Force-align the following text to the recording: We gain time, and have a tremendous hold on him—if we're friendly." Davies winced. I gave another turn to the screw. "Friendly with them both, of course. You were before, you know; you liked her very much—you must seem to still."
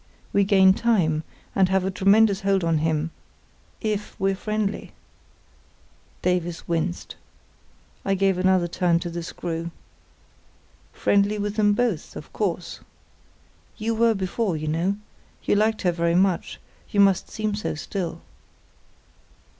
We 0.33 0.45
gain 0.45 0.73
time, 0.73 1.23
and 1.55 1.69
have 1.69 1.85
a 1.85 1.91
tremendous 1.91 2.41
hold 2.41 2.63
on 2.63 2.79
him—if 2.79 4.19
we're 4.19 4.33
friendly." 4.33 4.93
Davies 6.23 6.67
winced. 6.67 7.15
I 8.03 8.15
gave 8.15 8.39
another 8.39 8.67
turn 8.67 8.97
to 9.01 9.11
the 9.11 9.21
screw. 9.21 9.69
"Friendly 10.91 11.37
with 11.37 11.55
them 11.55 11.73
both, 11.73 12.15
of 12.15 12.33
course. 12.33 12.79
You 13.77 13.93
were 13.93 14.15
before, 14.15 14.57
you 14.57 14.67
know; 14.69 14.97
you 15.43 15.53
liked 15.53 15.83
her 15.83 15.91
very 15.91 16.15
much—you 16.15 16.99
must 16.99 17.29
seem 17.29 17.53
to 17.53 17.77
still." 17.77 18.21